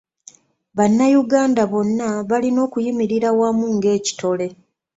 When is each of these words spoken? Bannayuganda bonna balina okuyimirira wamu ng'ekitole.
Bannayuganda 0.77 1.63
bonna 1.71 2.07
balina 2.29 2.59
okuyimirira 2.67 3.29
wamu 3.39 3.65
ng'ekitole. 3.75 4.47